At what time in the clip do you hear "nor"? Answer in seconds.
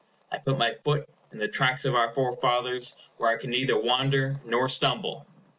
4.43-4.67